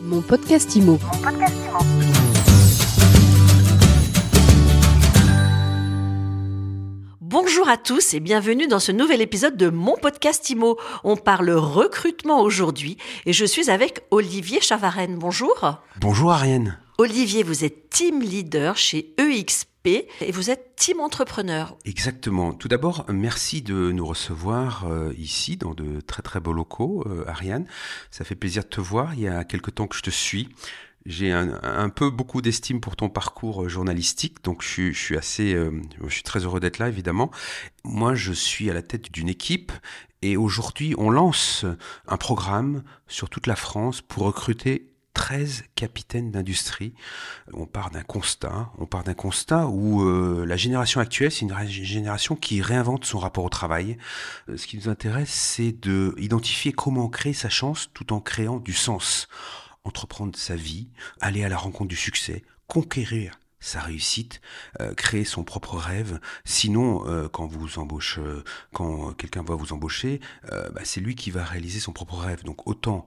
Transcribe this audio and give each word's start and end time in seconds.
Mon 0.00 0.20
podcast 0.20 0.76
IMO. 0.76 0.98
Bonjour 7.20 7.68
à 7.68 7.76
tous 7.76 8.14
et 8.14 8.20
bienvenue 8.20 8.68
dans 8.68 8.78
ce 8.78 8.92
nouvel 8.92 9.20
épisode 9.20 9.56
de 9.56 9.70
mon 9.70 9.96
podcast 9.96 10.48
IMO. 10.50 10.78
On 11.02 11.16
parle 11.16 11.50
recrutement 11.50 12.42
aujourd'hui 12.42 12.96
et 13.26 13.32
je 13.32 13.44
suis 13.44 13.70
avec 13.70 14.04
Olivier 14.10 14.60
Chavarenne. 14.60 15.16
Bonjour. 15.18 15.80
Bonjour 16.00 16.32
Ariane. 16.32 16.78
Olivier, 17.00 17.44
vous 17.44 17.64
êtes 17.64 17.90
team 17.90 18.20
leader 18.20 18.76
chez 18.76 19.14
EXP 19.18 19.86
et 20.20 20.32
vous 20.32 20.50
êtes 20.50 20.74
team 20.74 20.98
entrepreneur. 20.98 21.76
Exactement. 21.84 22.52
Tout 22.52 22.66
d'abord, 22.66 23.06
merci 23.08 23.62
de 23.62 23.92
nous 23.92 24.04
recevoir 24.04 24.84
euh, 24.88 25.12
ici 25.16 25.56
dans 25.56 25.74
de 25.74 26.00
très 26.00 26.22
très 26.22 26.40
beaux 26.40 26.52
locaux, 26.52 27.04
euh, 27.06 27.22
Ariane. 27.28 27.66
Ça 28.10 28.24
fait 28.24 28.34
plaisir 28.34 28.64
de 28.64 28.68
te 28.68 28.80
voir. 28.80 29.14
Il 29.14 29.20
y 29.20 29.28
a 29.28 29.44
quelque 29.44 29.70
temps 29.70 29.86
que 29.86 29.94
je 29.94 30.02
te 30.02 30.10
suis. 30.10 30.48
J'ai 31.06 31.30
un, 31.30 31.88
peu 31.88 32.10
beaucoup 32.10 32.42
d'estime 32.42 32.80
pour 32.80 32.96
ton 32.96 33.08
parcours 33.08 33.62
euh, 33.62 33.68
journalistique, 33.68 34.42
donc 34.42 34.62
je, 34.62 34.90
suis 34.90 35.16
assez, 35.16 35.56
je 36.04 36.12
suis 36.12 36.24
très 36.24 36.40
heureux 36.40 36.58
d'être 36.58 36.78
là 36.78 36.88
évidemment. 36.88 37.30
Moi, 37.84 38.16
je 38.16 38.32
suis 38.32 38.68
à 38.70 38.74
la 38.74 38.82
tête 38.82 39.12
d'une 39.12 39.28
équipe 39.28 39.70
et 40.20 40.36
aujourd'hui, 40.36 40.96
on 40.98 41.10
lance 41.10 41.64
un 42.08 42.16
programme 42.16 42.82
sur 43.06 43.30
toute 43.30 43.46
la 43.46 43.54
France 43.54 44.02
pour 44.02 44.24
recruter 44.24 44.87
13 45.14 45.64
capitaines 45.74 46.30
d'industrie. 46.30 46.94
On 47.52 47.66
part 47.66 47.90
d'un 47.90 48.02
constat, 48.02 48.70
on 48.78 48.86
part 48.86 49.04
d'un 49.04 49.14
constat 49.14 49.66
où 49.66 50.02
euh, 50.02 50.44
la 50.46 50.56
génération 50.56 51.00
actuelle, 51.00 51.32
c'est 51.32 51.46
une 51.46 51.68
génération 51.68 52.36
qui 52.36 52.62
réinvente 52.62 53.04
son 53.04 53.18
rapport 53.18 53.44
au 53.44 53.48
travail. 53.48 53.98
Euh, 54.48 54.56
ce 54.56 54.66
qui 54.66 54.76
nous 54.76 54.88
intéresse, 54.88 55.30
c'est 55.30 55.72
de 55.72 56.14
identifier 56.18 56.72
comment 56.72 57.08
créer 57.08 57.32
sa 57.32 57.48
chance 57.48 57.90
tout 57.94 58.12
en 58.12 58.20
créant 58.20 58.58
du 58.58 58.72
sens. 58.72 59.28
Entreprendre 59.84 60.36
sa 60.36 60.56
vie, 60.56 60.88
aller 61.20 61.44
à 61.44 61.48
la 61.48 61.56
rencontre 61.56 61.88
du 61.88 61.96
succès, 61.96 62.42
conquérir 62.66 63.38
sa 63.60 63.80
réussite, 63.80 64.40
euh, 64.80 64.94
créer 64.94 65.24
son 65.24 65.44
propre 65.44 65.76
rêve. 65.76 66.20
Sinon, 66.44 67.06
euh, 67.06 67.28
quand 67.28 67.46
vous 67.46 67.78
embauchez, 67.78 68.20
euh, 68.20 68.44
quand 68.72 69.12
quelqu'un 69.14 69.42
va 69.42 69.54
vous 69.54 69.72
embaucher, 69.72 70.20
bah, 70.50 70.80
c'est 70.84 71.00
lui 71.00 71.14
qui 71.14 71.30
va 71.30 71.44
réaliser 71.44 71.80
son 71.80 71.92
propre 71.92 72.16
rêve. 72.16 72.44
Donc 72.44 72.66
autant 72.66 73.06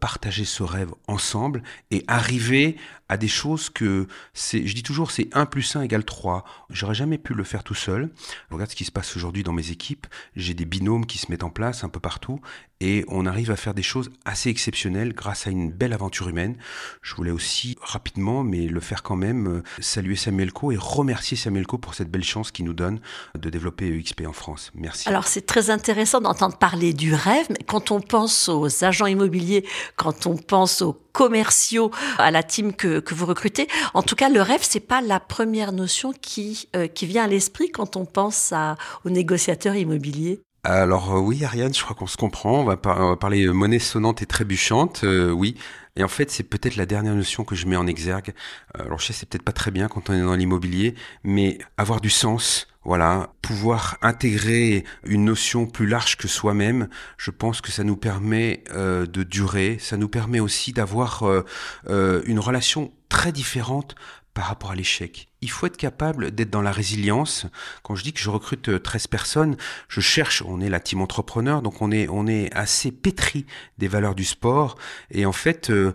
partager 0.00 0.44
ce 0.44 0.62
rêve 0.62 0.92
ensemble 1.06 1.62
et 1.90 2.04
arriver 2.08 2.76
à 3.08 3.16
des 3.16 3.28
choses 3.28 3.70
que 3.70 4.06
c'est, 4.34 4.66
je 4.66 4.74
dis 4.74 4.82
toujours, 4.82 5.10
c'est 5.10 5.28
1 5.36 5.46
plus 5.46 5.76
1 5.76 5.82
égale 5.82 6.04
3. 6.04 6.44
J'aurais 6.70 6.94
jamais 6.94 7.18
pu 7.18 7.34
le 7.34 7.44
faire 7.44 7.64
tout 7.64 7.74
seul. 7.74 8.10
Regarde 8.50 8.70
ce 8.70 8.76
qui 8.76 8.84
se 8.84 8.92
passe 8.92 9.16
aujourd'hui 9.16 9.42
dans 9.42 9.52
mes 9.52 9.70
équipes. 9.70 10.06
J'ai 10.36 10.54
des 10.54 10.64
binômes 10.64 11.06
qui 11.06 11.18
se 11.18 11.30
mettent 11.30 11.44
en 11.44 11.50
place 11.50 11.84
un 11.84 11.88
peu 11.88 12.00
partout 12.00 12.40
et 12.80 13.04
on 13.08 13.26
arrive 13.26 13.50
à 13.50 13.56
faire 13.56 13.74
des 13.74 13.82
choses 13.82 14.10
assez 14.24 14.48
exceptionnelles 14.48 15.12
grâce 15.12 15.46
à 15.46 15.50
une 15.50 15.70
belle 15.70 15.92
aventure 15.92 16.28
humaine. 16.28 16.56
Je 17.02 17.14
voulais 17.14 17.30
aussi 17.30 17.76
rapidement, 17.82 18.42
mais 18.42 18.66
le 18.66 18.80
faire 18.80 19.02
quand 19.02 19.16
même, 19.16 19.62
saluer 19.80 20.16
Samuel 20.16 20.52
Co 20.52 20.72
et 20.72 20.76
remercier 20.78 21.36
Samuel 21.36 21.66
Co 21.66 21.78
pour 21.78 21.94
cette 21.94 22.10
belle 22.10 22.24
chance 22.24 22.50
qu'il 22.50 22.64
nous 22.64 22.72
donne 22.72 23.00
de 23.38 23.50
développer 23.50 23.88
EXP 23.88 24.22
en 24.26 24.32
France. 24.32 24.70
Merci. 24.74 25.08
Alors 25.08 25.26
c'est 25.26 25.46
très 25.46 25.70
intéressant 25.70 26.20
d'entendre 26.20 26.56
parler 26.56 26.92
du 26.92 27.14
rêve, 27.14 27.46
mais 27.50 27.64
quand 27.66 27.90
on 27.90 28.00
pense 28.00 28.48
aux 28.48 28.84
agents 28.84 29.06
immobiliers, 29.06 29.66
quand 29.96 30.26
on 30.26 30.36
pense 30.36 30.82
aux 30.82 30.96
commerciaux, 31.12 31.90
à 32.18 32.30
la 32.30 32.42
team 32.42 32.72
que, 32.72 33.00
que 33.00 33.14
vous 33.14 33.26
recrutez, 33.26 33.66
en 33.94 34.02
tout 34.02 34.14
cas 34.14 34.28
le 34.28 34.40
rêve 34.40 34.60
c'est 34.62 34.80
pas 34.80 35.00
la 35.00 35.20
première 35.20 35.72
notion 35.72 36.12
qui 36.12 36.68
euh, 36.76 36.86
qui 36.86 37.06
vient 37.06 37.24
à 37.24 37.26
l'esprit 37.26 37.70
quand 37.70 37.96
on 37.96 38.04
pense 38.04 38.52
à, 38.52 38.76
aux 39.04 39.10
négociateurs 39.10 39.74
immobiliers. 39.74 40.40
Alors 40.62 41.14
euh, 41.14 41.20
oui, 41.20 41.44
Ariane, 41.44 41.72
je 41.72 41.82
crois 41.82 41.96
qu'on 41.96 42.06
se 42.06 42.16
comprend. 42.16 42.60
On 42.60 42.64
va, 42.64 42.76
parler 42.76 43.46
monnaie 43.48 43.78
sonnante 43.78 44.22
et 44.22 44.26
trébuchante. 44.26 45.04
Euh, 45.04 45.30
oui, 45.30 45.56
et 45.96 46.04
en 46.04 46.08
fait, 46.08 46.30
c'est 46.30 46.44
peut-être 46.44 46.76
la 46.76 46.86
dernière 46.86 47.14
notion 47.14 47.44
que 47.44 47.54
je 47.54 47.66
mets 47.66 47.76
en 47.76 47.86
exergue. 47.86 48.32
Euh, 48.78 48.84
alors, 48.84 48.98
je 48.98 49.06
sais, 49.06 49.12
c'est 49.12 49.28
peut-être 49.28 49.44
pas 49.44 49.52
très 49.52 49.70
bien 49.70 49.88
quand 49.88 50.10
on 50.10 50.14
est 50.14 50.20
dans 50.20 50.34
l'immobilier, 50.34 50.94
mais 51.24 51.58
avoir 51.76 52.00
du 52.00 52.10
sens, 52.10 52.68
voilà, 52.84 53.32
pouvoir 53.42 53.98
intégrer 54.00 54.84
une 55.04 55.24
notion 55.24 55.66
plus 55.66 55.86
large 55.86 56.16
que 56.16 56.28
soi-même, 56.28 56.88
je 57.18 57.30
pense 57.30 57.60
que 57.60 57.72
ça 57.72 57.84
nous 57.84 57.96
permet 57.96 58.64
euh, 58.70 59.04
de 59.06 59.22
durer, 59.24 59.78
ça 59.80 59.96
nous 59.96 60.08
permet 60.08 60.40
aussi 60.40 60.72
d'avoir 60.72 61.24
euh, 61.24 62.22
une 62.24 62.38
relation 62.38 62.92
très 63.08 63.32
différente 63.32 63.96
par 64.34 64.44
rapport 64.44 64.70
à 64.70 64.74
l'échec. 64.74 65.28
Il 65.42 65.50
faut 65.50 65.66
être 65.66 65.76
capable 65.76 66.30
d'être 66.30 66.50
dans 66.50 66.62
la 66.62 66.70
résilience. 66.70 67.46
Quand 67.82 67.94
je 67.94 68.04
dis 68.04 68.12
que 68.12 68.20
je 68.20 68.30
recrute 68.30 68.82
13 68.82 69.04
euh, 69.04 69.08
personnes, 69.10 69.56
je 69.88 70.00
cherche, 70.00 70.42
on 70.46 70.60
est 70.60 70.68
la 70.68 70.80
team 70.80 71.00
entrepreneur, 71.00 71.62
donc 71.62 71.82
on 71.82 71.90
est, 71.90 72.08
on 72.08 72.26
est 72.26 72.52
assez 72.54 72.92
pétri 72.92 73.46
des 73.78 73.88
valeurs 73.88 74.14
du 74.14 74.24
sport. 74.24 74.76
Et 75.10 75.26
en 75.26 75.32
fait, 75.32 75.70
euh, 75.70 75.94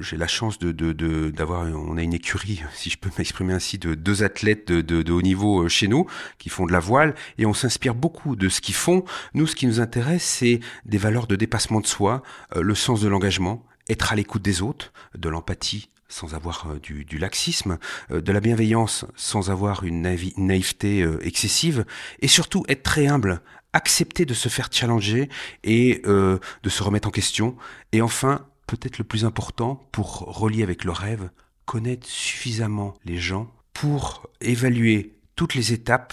j'ai 0.00 0.16
la 0.16 0.26
chance 0.26 0.58
de, 0.58 0.72
de, 0.72 1.30
d'avoir, 1.30 1.62
on 1.62 1.96
a 1.96 2.02
une 2.02 2.14
écurie, 2.14 2.62
si 2.74 2.90
je 2.90 2.98
peux 2.98 3.10
m'exprimer 3.18 3.54
ainsi, 3.54 3.78
de 3.78 3.94
deux 3.94 4.22
athlètes 4.22 4.68
de, 4.68 4.80
de, 4.80 5.02
de 5.02 5.12
haut 5.12 5.22
niveau 5.22 5.64
euh, 5.64 5.68
chez 5.68 5.88
nous, 5.88 6.06
qui 6.38 6.50
font 6.50 6.66
de 6.66 6.72
la 6.72 6.80
voile, 6.80 7.14
et 7.38 7.46
on 7.46 7.54
s'inspire 7.54 7.94
beaucoup 7.94 8.36
de 8.36 8.48
ce 8.48 8.60
qu'ils 8.60 8.74
font. 8.74 9.04
Nous, 9.34 9.46
ce 9.46 9.56
qui 9.56 9.66
nous 9.66 9.80
intéresse, 9.80 10.24
c'est 10.24 10.60
des 10.84 10.98
valeurs 10.98 11.26
de 11.26 11.36
dépassement 11.36 11.80
de 11.80 11.86
soi, 11.86 12.22
le 12.54 12.74
sens 12.74 13.00
de 13.00 13.08
l'engagement, 13.08 13.66
être 13.88 14.12
à 14.12 14.16
l'écoute 14.16 14.42
des 14.42 14.62
autres, 14.62 14.92
de 15.16 15.28
l'empathie, 15.28 15.88
sans 16.12 16.34
avoir 16.34 16.66
euh, 16.70 16.78
du, 16.78 17.18
laxisme, 17.18 17.78
euh, 18.10 18.20
de 18.20 18.32
la 18.32 18.40
bienveillance 18.40 19.06
sans 19.16 19.50
avoir 19.50 19.82
une 19.82 20.02
naïveté 20.36 21.02
euh, 21.02 21.18
excessive, 21.26 21.86
et 22.20 22.28
surtout 22.28 22.64
être 22.68 22.82
très 22.82 23.06
humble, 23.06 23.40
accepter 23.72 24.26
de 24.26 24.34
se 24.34 24.50
faire 24.50 24.68
challenger 24.70 25.30
et 25.64 26.02
de 26.04 26.68
se 26.68 26.82
remettre 26.82 27.08
en 27.08 27.10
question, 27.10 27.56
et 27.92 28.02
enfin, 28.02 28.46
peut-être 28.66 28.98
le 28.98 29.04
plus 29.04 29.24
important 29.24 29.88
pour 29.92 30.18
relier 30.36 30.62
avec 30.62 30.84
le 30.84 30.92
rêve, 30.92 31.30
connaître 31.64 32.06
suffisamment 32.06 32.92
les 33.06 33.16
gens 33.16 33.50
pour 33.72 34.28
évaluer 34.42 35.14
toutes 35.36 35.54
les 35.54 35.72
étapes 35.72 36.12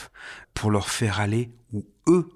pour 0.54 0.72
leur 0.72 0.90
faire 0.90 1.20
aller 1.20 1.52
où 1.74 1.86
eux 2.08 2.30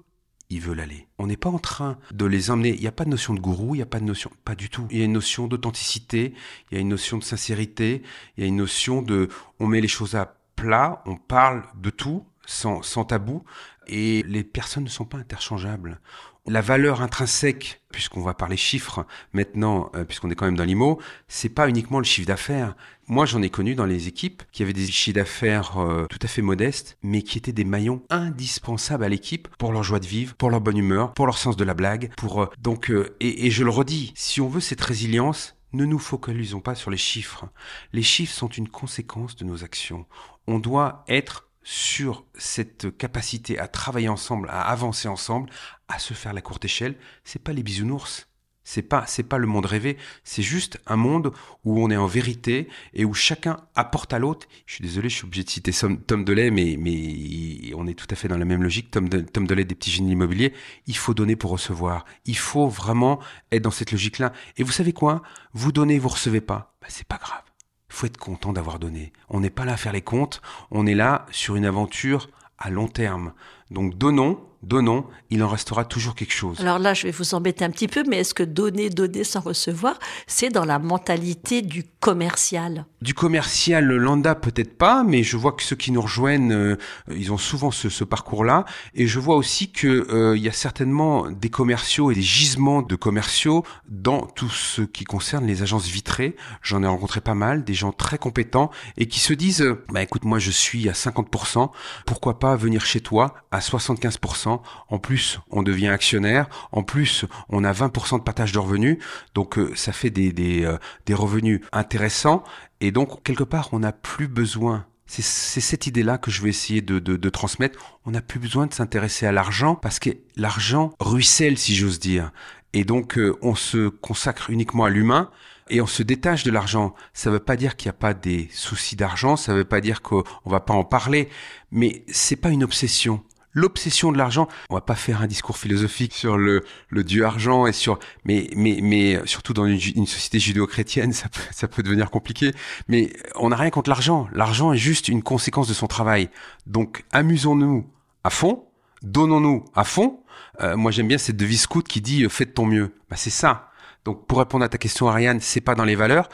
ils 0.50 0.60
veulent 0.60 0.80
aller. 0.80 1.08
On 1.18 1.26
n'est 1.26 1.36
pas 1.36 1.50
en 1.50 1.58
train 1.58 1.98
de 2.12 2.24
les 2.24 2.50
emmener. 2.50 2.74
Il 2.74 2.80
n'y 2.80 2.86
a 2.86 2.92
pas 2.92 3.04
de 3.04 3.10
notion 3.10 3.34
de 3.34 3.40
gourou, 3.40 3.74
il 3.74 3.78
n'y 3.78 3.82
a 3.82 3.86
pas 3.86 4.00
de 4.00 4.04
notion, 4.04 4.30
pas 4.44 4.54
du 4.54 4.68
tout. 4.68 4.86
Il 4.90 4.98
y 4.98 5.02
a 5.02 5.04
une 5.04 5.12
notion 5.12 5.46
d'authenticité, 5.46 6.34
il 6.70 6.74
y 6.74 6.78
a 6.78 6.80
une 6.80 6.88
notion 6.88 7.18
de 7.18 7.24
sincérité, 7.24 8.02
il 8.36 8.42
y 8.42 8.44
a 8.44 8.48
une 8.48 8.56
notion 8.56 9.02
de, 9.02 9.28
on 9.58 9.66
met 9.66 9.80
les 9.80 9.88
choses 9.88 10.14
à 10.14 10.38
plat, 10.56 11.02
on 11.06 11.16
parle 11.16 11.64
de 11.76 11.90
tout 11.90 12.24
sans, 12.46 12.82
sans 12.82 13.04
tabou, 13.04 13.42
et 13.86 14.22
les 14.24 14.44
personnes 14.44 14.84
ne 14.84 14.88
sont 14.88 15.06
pas 15.06 15.18
interchangeables 15.18 16.00
la 16.46 16.60
valeur 16.60 17.00
intrinsèque, 17.00 17.82
puisqu'on 17.94 18.22
va 18.22 18.34
parler 18.34 18.56
chiffres 18.56 19.06
maintenant, 19.32 19.90
euh, 19.94 20.04
puisqu'on 20.04 20.28
est 20.28 20.34
quand 20.34 20.46
même 20.46 20.56
dans 20.56 20.64
l'IMO, 20.64 21.00
c'est 21.28 21.48
pas 21.48 21.68
uniquement 21.68 21.98
le 21.98 22.04
chiffre 22.04 22.26
d'affaires. 22.26 22.74
Moi, 23.06 23.24
j'en 23.24 23.40
ai 23.40 23.50
connu 23.50 23.76
dans 23.76 23.86
les 23.86 24.08
équipes 24.08 24.42
qui 24.50 24.64
avaient 24.64 24.72
des 24.72 24.86
chiffres 24.86 25.14
d'affaires 25.14 25.78
euh, 25.78 26.06
tout 26.10 26.18
à 26.20 26.26
fait 26.26 26.42
modestes, 26.42 26.98
mais 27.02 27.22
qui 27.22 27.38
étaient 27.38 27.52
des 27.52 27.64
maillons 27.64 28.02
indispensables 28.10 29.04
à 29.04 29.08
l'équipe 29.08 29.46
pour 29.58 29.72
leur 29.72 29.84
joie 29.84 30.00
de 30.00 30.06
vivre, 30.06 30.34
pour 30.34 30.50
leur 30.50 30.60
bonne 30.60 30.76
humeur, 30.76 31.14
pour 31.14 31.26
leur 31.26 31.38
sens 31.38 31.56
de 31.56 31.64
la 31.64 31.74
blague. 31.74 32.12
Pour 32.16 32.42
euh, 32.42 32.46
donc, 32.58 32.90
et, 33.20 33.46
et 33.46 33.50
je 33.50 33.62
le 33.62 33.70
redis, 33.70 34.12
si 34.16 34.40
on 34.40 34.48
veut 34.48 34.60
cette 34.60 34.80
résilience, 34.80 35.54
ne 35.72 35.84
nous 35.84 36.00
focalisons 36.00 36.60
pas 36.60 36.74
sur 36.74 36.90
les 36.90 36.96
chiffres. 36.96 37.46
Les 37.92 38.02
chiffres 38.02 38.34
sont 38.34 38.48
une 38.48 38.68
conséquence 38.68 39.36
de 39.36 39.44
nos 39.44 39.62
actions. 39.62 40.06
On 40.48 40.58
doit 40.58 41.04
être 41.06 41.48
sur 41.64 42.24
cette 42.36 42.96
capacité 42.96 43.58
à 43.58 43.66
travailler 43.66 44.08
ensemble, 44.08 44.48
à 44.50 44.62
avancer 44.62 45.08
ensemble, 45.08 45.50
à 45.88 45.98
se 45.98 46.14
faire 46.14 46.32
la 46.32 46.42
courte 46.42 46.64
échelle, 46.64 46.96
c'est 47.24 47.42
pas 47.42 47.52
les 47.52 47.62
bisounours. 47.62 48.28
C'est 48.66 48.82
pas, 48.82 49.04
c'est 49.06 49.24
pas 49.24 49.36
le 49.36 49.46
monde 49.46 49.66
rêvé. 49.66 49.98
C'est 50.24 50.42
juste 50.42 50.80
un 50.86 50.96
monde 50.96 51.32
où 51.64 51.84
on 51.84 51.90
est 51.90 51.98
en 51.98 52.06
vérité 52.06 52.68
et 52.94 53.04
où 53.04 53.12
chacun 53.12 53.58
apporte 53.74 54.14
à 54.14 54.18
l'autre. 54.18 54.48
Je 54.64 54.74
suis 54.74 54.82
désolé, 54.82 55.10
je 55.10 55.16
suis 55.16 55.26
obligé 55.26 55.44
de 55.44 55.50
citer 55.50 55.72
Tom 56.06 56.24
Delay, 56.24 56.50
mais, 56.50 56.76
mais 56.80 57.74
on 57.74 57.86
est 57.86 57.92
tout 57.92 58.06
à 58.10 58.14
fait 58.14 58.26
dans 58.26 58.38
la 58.38 58.46
même 58.46 58.62
logique. 58.62 58.90
Tom, 58.90 59.10
de, 59.10 59.20
Tom 59.20 59.46
Delay 59.46 59.66
des 59.66 59.74
petits 59.74 59.90
génies 59.90 60.12
immobiliers. 60.12 60.54
Il 60.86 60.96
faut 60.96 61.12
donner 61.12 61.36
pour 61.36 61.50
recevoir. 61.50 62.06
Il 62.24 62.38
faut 62.38 62.66
vraiment 62.66 63.20
être 63.52 63.62
dans 63.62 63.70
cette 63.70 63.92
logique-là. 63.92 64.32
Et 64.56 64.62
vous 64.62 64.72
savez 64.72 64.94
quoi? 64.94 65.22
Vous 65.52 65.70
donnez, 65.70 65.98
vous 65.98 66.08
recevez 66.08 66.40
pas. 66.40 66.74
Ben, 66.80 66.88
c'est 66.88 67.06
pas 67.06 67.18
grave 67.18 67.53
faut 67.94 68.06
être 68.06 68.18
content 68.18 68.52
d'avoir 68.52 68.78
donné. 68.78 69.12
On 69.28 69.40
n'est 69.40 69.50
pas 69.50 69.64
là 69.64 69.74
à 69.74 69.76
faire 69.76 69.92
les 69.92 70.02
comptes, 70.02 70.42
on 70.70 70.86
est 70.86 70.94
là 70.94 71.26
sur 71.30 71.56
une 71.56 71.64
aventure 71.64 72.28
à 72.58 72.70
long 72.70 72.88
terme. 72.88 73.32
Donc 73.70 73.96
donnons, 73.96 74.38
donnons, 74.64 75.04
il 75.30 75.42
en 75.42 75.48
restera 75.48 75.84
toujours 75.84 76.14
quelque 76.14 76.32
chose. 76.32 76.60
Alors 76.60 76.78
là, 76.78 76.94
je 76.94 77.04
vais 77.04 77.10
vous 77.10 77.34
embêter 77.34 77.64
un 77.64 77.70
petit 77.70 77.88
peu, 77.88 78.04
mais 78.08 78.18
est-ce 78.18 78.34
que 78.34 78.42
donner, 78.42 78.90
donner 78.90 79.24
sans 79.24 79.40
recevoir, 79.40 79.98
c'est 80.26 80.48
dans 80.48 80.64
la 80.64 80.78
mentalité 80.78 81.62
du 81.62 81.84
commercial? 82.00 82.86
Du 83.00 83.14
commercial 83.14 83.84
lambda, 83.84 84.34
peut-être 84.34 84.76
pas, 84.76 85.04
mais 85.04 85.22
je 85.22 85.36
vois 85.36 85.52
que 85.52 85.62
ceux 85.62 85.76
qui 85.76 85.92
nous 85.92 86.00
rejoignent, 86.00 86.52
euh, 86.52 86.76
ils 87.10 87.32
ont 87.32 87.38
souvent 87.38 87.70
ce, 87.70 88.04
parcours-là. 88.04 88.64
Et 88.94 89.06
je 89.06 89.18
vois 89.18 89.36
aussi 89.36 89.72
qu'il 89.72 89.90
euh, 89.90 90.36
y 90.36 90.48
a 90.48 90.52
certainement 90.52 91.30
des 91.30 91.50
commerciaux 91.50 92.10
et 92.10 92.14
des 92.14 92.22
gisements 92.22 92.82
de 92.82 92.96
commerciaux 92.96 93.64
dans 93.88 94.26
tout 94.26 94.48
ce 94.48 94.82
qui 94.82 95.04
concerne 95.04 95.46
les 95.46 95.62
agences 95.62 95.88
vitrées. 95.88 96.36
J'en 96.62 96.82
ai 96.82 96.86
rencontré 96.86 97.20
pas 97.20 97.34
mal, 97.34 97.64
des 97.64 97.74
gens 97.74 97.92
très 97.92 98.18
compétents 98.18 98.70
et 98.96 99.06
qui 99.06 99.20
se 99.20 99.32
disent, 99.32 99.66
bah 99.90 100.02
écoute, 100.02 100.24
moi 100.24 100.38
je 100.38 100.50
suis 100.50 100.88
à 100.88 100.92
50%, 100.92 101.70
pourquoi 102.06 102.38
pas 102.38 102.56
venir 102.56 102.84
chez 102.84 103.00
toi 103.00 103.34
à 103.54 103.60
75%. 103.60 104.60
En 104.88 104.98
plus, 104.98 105.40
on 105.50 105.62
devient 105.62 105.88
actionnaire. 105.88 106.48
En 106.72 106.82
plus, 106.82 107.24
on 107.48 107.64
a 107.64 107.72
20% 107.72 108.18
de 108.18 108.22
partage 108.22 108.52
de 108.52 108.58
revenus. 108.58 108.98
Donc, 109.34 109.58
euh, 109.58 109.72
ça 109.76 109.92
fait 109.92 110.10
des, 110.10 110.32
des, 110.32 110.64
euh, 110.64 110.76
des 111.06 111.14
revenus 111.14 111.60
intéressants. 111.72 112.42
Et 112.80 112.90
donc, 112.90 113.22
quelque 113.22 113.44
part, 113.44 113.68
on 113.72 113.78
n'a 113.78 113.92
plus 113.92 114.28
besoin 114.28 114.86
c'est 115.06 115.60
cette 115.60 115.86
idée-là 115.86 116.18
que 116.18 116.30
je 116.30 116.42
vais 116.42 116.48
essayer 116.48 116.80
de, 116.80 116.98
de, 116.98 117.16
de 117.16 117.28
transmettre. 117.28 117.78
On 118.04 118.10
n'a 118.12 118.22
plus 118.22 118.40
besoin 118.40 118.66
de 118.66 118.72
s'intéresser 118.72 119.26
à 119.26 119.32
l'argent 119.32 119.76
parce 119.76 119.98
que 119.98 120.10
l'argent 120.34 120.92
ruisselle, 120.98 121.58
si 121.58 121.76
j'ose 121.76 122.00
dire. 122.00 122.32
Et 122.72 122.84
donc, 122.84 123.18
euh, 123.18 123.36
on 123.42 123.54
se 123.54 123.88
consacre 123.88 124.50
uniquement 124.50 124.84
à 124.84 124.90
l'humain 124.90 125.30
et 125.70 125.80
on 125.80 125.86
se 125.86 126.02
détache 126.02 126.42
de 126.42 126.50
l'argent. 126.50 126.94
Ça 127.12 127.30
ne 127.30 127.34
veut 127.34 127.40
pas 127.40 127.56
dire 127.56 127.76
qu'il 127.76 127.88
n'y 127.88 127.96
a 127.96 127.98
pas 127.98 128.14
des 128.14 128.48
soucis 128.52 128.96
d'argent, 128.96 129.36
ça 129.36 129.52
ne 129.52 129.58
veut 129.58 129.64
pas 129.64 129.80
dire 129.80 130.02
qu'on 130.02 130.24
va 130.44 130.60
pas 130.60 130.74
en 130.74 130.84
parler, 130.84 131.28
mais 131.70 132.04
c'est 132.08 132.36
pas 132.36 132.50
une 132.50 132.64
obsession. 132.64 133.22
L'obsession 133.54 134.12
de 134.12 134.18
l'argent, 134.18 134.48
on 134.68 134.74
va 134.74 134.80
pas 134.80 134.96
faire 134.96 135.22
un 135.22 135.26
discours 135.26 135.56
philosophique 135.56 136.12
sur 136.12 136.36
le, 136.36 136.64
le 136.88 137.04
dieu 137.04 137.24
argent 137.24 137.66
et 137.66 137.72
sur, 137.72 137.98
mais, 138.24 138.50
mais, 138.56 138.80
mais 138.82 139.20
surtout 139.26 139.54
dans 139.54 139.64
une, 139.64 139.78
une 139.94 140.06
société 140.06 140.38
judéo-chrétienne, 140.40 141.12
ça 141.14 141.28
peut, 141.28 141.40
ça 141.52 141.68
peut 141.68 141.82
devenir 141.82 142.10
compliqué. 142.10 142.52
Mais 142.88 143.12
on 143.36 143.50
n'a 143.50 143.56
rien 143.56 143.70
contre 143.70 143.90
l'argent. 143.90 144.28
L'argent 144.32 144.72
est 144.72 144.78
juste 144.78 145.08
une 145.08 145.22
conséquence 145.22 145.68
de 145.68 145.74
son 145.74 145.86
travail. 145.86 146.28
Donc, 146.66 147.04
amusons-nous 147.12 147.86
à 148.24 148.30
fond, 148.30 148.64
donnons-nous 149.02 149.64
à 149.74 149.84
fond. 149.84 150.20
Euh, 150.60 150.76
moi, 150.76 150.90
j'aime 150.90 151.08
bien 151.08 151.18
cette 151.18 151.36
devise 151.36 151.62
scout 151.62 151.86
qui 151.86 152.00
dit 152.00 152.24
euh, 152.24 152.28
faites 152.28 152.54
ton 152.54 152.66
mieux. 152.66 152.92
Bah, 153.08 153.16
c'est 153.16 153.30
ça. 153.30 153.70
Donc, 154.04 154.26
pour 154.26 154.38
répondre 154.38 154.64
à 154.64 154.68
ta 154.68 154.78
question, 154.78 155.08
Ariane, 155.08 155.40
c'est 155.40 155.60
pas 155.60 155.74
dans 155.74 155.84
les 155.84 155.94
valeurs 155.94 156.28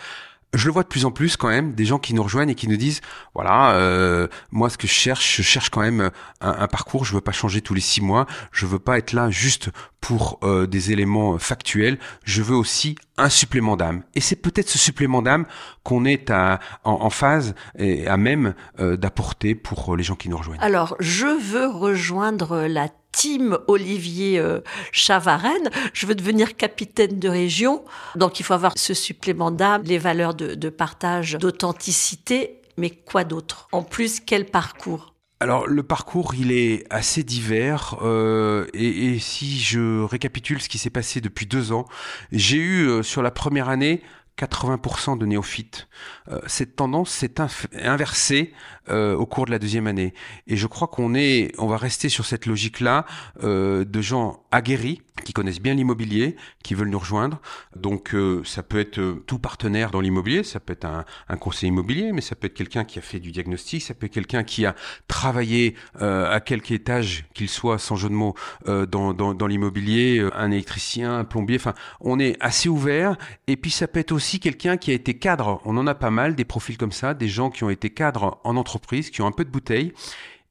je 0.54 0.66
le 0.66 0.72
vois 0.72 0.82
de 0.82 0.88
plus 0.88 1.04
en 1.04 1.10
plus 1.10 1.36
quand 1.36 1.48
même, 1.48 1.74
des 1.74 1.84
gens 1.84 1.98
qui 1.98 2.14
nous 2.14 2.22
rejoignent 2.22 2.50
et 2.50 2.54
qui 2.54 2.68
nous 2.68 2.76
disent, 2.76 3.00
voilà, 3.34 3.72
euh, 3.72 4.26
moi 4.50 4.68
ce 4.68 4.78
que 4.78 4.86
je 4.86 4.92
cherche, 4.92 5.36
je 5.36 5.42
cherche 5.42 5.70
quand 5.70 5.80
même 5.80 6.10
un, 6.40 6.50
un, 6.50 6.66
parcours, 6.66 7.04
je 7.04 7.14
veux 7.14 7.20
pas 7.20 7.32
changer 7.32 7.60
tous 7.60 7.74
les 7.74 7.80
six 7.80 8.00
mois, 8.00 8.26
je 8.52 8.66
veux 8.66 8.78
pas 8.78 8.98
être 8.98 9.12
là 9.12 9.30
juste 9.30 9.70
pour 10.00 10.38
euh, 10.42 10.66
des 10.66 10.92
éléments 10.92 11.38
factuels, 11.38 11.98
je 12.24 12.42
veux 12.42 12.56
aussi 12.56 12.96
un 13.16 13.28
supplément 13.28 13.76
d'âme. 13.76 14.02
Et 14.14 14.20
c'est 14.20 14.36
peut-être 14.36 14.68
ce 14.68 14.78
supplément 14.78 15.22
d'âme 15.22 15.46
qu'on 15.82 16.04
est 16.04 16.30
à, 16.30 16.58
en, 16.84 17.10
phase 17.10 17.54
et 17.78 18.06
à 18.06 18.16
même 18.16 18.54
euh, 18.80 18.96
d'apporter 18.96 19.54
pour 19.54 19.96
les 19.96 20.02
gens 20.02 20.16
qui 20.16 20.28
nous 20.28 20.38
rejoignent. 20.38 20.60
Alors, 20.60 20.96
je 21.00 21.26
veux 21.26 21.68
rejoindre 21.68 22.66
la 22.66 22.88
team 23.12 23.58
Olivier 23.66 24.38
euh, 24.38 24.60
Chavarenne, 24.92 25.70
je 25.92 26.06
veux 26.06 26.14
devenir 26.14 26.56
capitaine 26.56 27.18
de 27.18 27.28
région. 27.28 27.84
Donc 28.16 28.40
il 28.40 28.42
faut 28.44 28.54
avoir 28.54 28.72
ce 28.76 28.94
supplément 28.94 29.50
d'âme, 29.50 29.82
les 29.84 29.98
valeurs 29.98 30.34
de, 30.34 30.68
partage, 30.68 31.34
d'authenticité. 31.34 32.60
Mais 32.76 32.90
quoi 32.90 33.24
d'autre? 33.24 33.68
En 33.72 33.82
plus, 33.82 34.20
quel 34.20 34.46
parcours? 34.46 35.14
Alors 35.42 35.66
le 35.66 35.82
parcours, 35.82 36.34
il 36.34 36.52
est 36.52 36.84
assez 36.90 37.22
divers 37.22 37.96
euh, 38.02 38.66
et, 38.74 39.14
et, 39.14 39.18
si 39.18 39.58
je 39.58 40.02
récapitule 40.02 40.60
ce 40.60 40.68
qui 40.68 40.76
s'est 40.76 40.90
passé 40.90 41.22
depuis 41.22 41.46
deux 41.46 41.72
ans, 41.72 41.86
j'ai 42.30 42.58
eu 42.58 42.86
euh, 42.86 43.02
sur 43.02 43.22
la 43.22 43.30
première 43.30 43.70
année 43.70 44.02
80% 44.40 45.18
de 45.18 45.26
néophytes. 45.26 45.88
Euh, 46.30 46.40
cette 46.46 46.76
tendance 46.76 47.10
s'est 47.10 47.34
inversée 47.74 48.52
euh, 48.88 49.14
au 49.14 49.26
cours 49.26 49.44
de 49.46 49.50
la 49.50 49.58
deuxième 49.58 49.86
année. 49.86 50.14
Et 50.46 50.56
je 50.56 50.66
crois 50.66 50.88
qu'on 50.88 51.14
est, 51.14 51.52
on 51.58 51.66
va 51.66 51.76
rester 51.76 52.08
sur 52.08 52.24
cette 52.24 52.46
logique-là 52.46 53.04
euh, 53.42 53.84
de 53.84 54.00
gens 54.00 54.42
aguerris 54.50 55.02
qui 55.20 55.32
connaissent 55.32 55.60
bien 55.60 55.74
l'immobilier, 55.74 56.36
qui 56.62 56.74
veulent 56.74 56.88
nous 56.88 56.98
rejoindre. 56.98 57.40
Donc 57.76 58.14
euh, 58.14 58.42
ça 58.44 58.62
peut 58.62 58.78
être 58.78 58.98
euh, 58.98 59.22
tout 59.26 59.38
partenaire 59.38 59.90
dans 59.90 60.00
l'immobilier, 60.00 60.42
ça 60.42 60.60
peut 60.60 60.72
être 60.72 60.86
un, 60.86 61.36
conseiller 61.36 61.68
immobilier, 61.68 62.12
mais 62.12 62.20
ça 62.20 62.34
peut 62.34 62.46
être 62.46 62.54
quelqu'un 62.54 62.84
qui 62.84 62.98
a 62.98 63.02
fait 63.02 63.20
du 63.20 63.32
diagnostic, 63.32 63.82
ça 63.82 63.94
peut 63.94 64.06
être 64.06 64.12
quelqu'un 64.12 64.44
qui 64.44 64.66
a 64.66 64.74
travaillé 65.08 65.74
euh, 66.00 66.30
à 66.30 66.40
quelque 66.40 66.72
étage 66.72 67.24
qu'il 67.34 67.48
soit, 67.48 67.78
sans 67.78 67.96
jeu 67.96 68.08
de 68.08 68.14
mots, 68.14 68.34
dans 68.66 69.46
l'immobilier, 69.46 70.26
un 70.34 70.50
électricien, 70.50 71.18
un 71.18 71.24
plombier. 71.24 71.56
Enfin, 71.56 71.74
on 72.00 72.18
est 72.18 72.36
assez 72.40 72.68
ouvert. 72.68 73.16
Et 73.46 73.56
puis 73.56 73.70
ça 73.70 73.88
peut 73.88 74.00
être 74.00 74.12
aussi 74.12 74.40
quelqu'un 74.40 74.76
qui 74.76 74.90
a 74.90 74.94
été 74.94 75.14
cadre. 75.14 75.60
On 75.64 75.76
en 75.76 75.86
a 75.86 75.94
pas 75.94 76.10
mal 76.10 76.34
des 76.34 76.44
profils 76.44 76.76
comme 76.76 76.92
ça, 76.92 77.14
des 77.14 77.28
gens 77.28 77.50
qui 77.50 77.64
ont 77.64 77.70
été 77.70 77.90
cadres 77.90 78.40
en 78.44 78.56
entreprise, 78.56 79.10
qui 79.10 79.22
ont 79.22 79.26
un 79.26 79.32
peu 79.32 79.44
de 79.44 79.50
bouteille 79.50 79.92